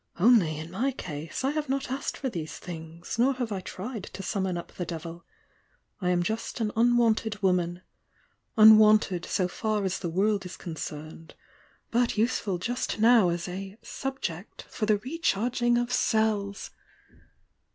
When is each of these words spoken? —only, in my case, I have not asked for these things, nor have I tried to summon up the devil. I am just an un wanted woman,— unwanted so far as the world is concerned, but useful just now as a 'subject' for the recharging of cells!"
—only, 0.29 0.57
in 0.57 0.71
my 0.71 0.91
case, 0.91 1.43
I 1.43 1.51
have 1.51 1.69
not 1.69 1.91
asked 1.91 2.17
for 2.17 2.27
these 2.27 2.57
things, 2.57 3.19
nor 3.19 3.35
have 3.35 3.51
I 3.51 3.59
tried 3.59 4.05
to 4.05 4.23
summon 4.23 4.57
up 4.57 4.71
the 4.71 4.83
devil. 4.83 5.25
I 6.01 6.09
am 6.09 6.23
just 6.23 6.59
an 6.59 6.71
un 6.75 6.97
wanted 6.97 7.43
woman,— 7.43 7.83
unwanted 8.57 9.27
so 9.27 9.47
far 9.47 9.83
as 9.83 9.99
the 9.99 10.09
world 10.09 10.43
is 10.43 10.57
concerned, 10.57 11.35
but 11.91 12.17
useful 12.17 12.57
just 12.57 12.97
now 12.97 13.29
as 13.29 13.47
a 13.47 13.77
'subject' 13.83 14.63
for 14.63 14.87
the 14.87 14.97
recharging 14.97 15.77
of 15.77 15.93
cells!" 15.93 16.71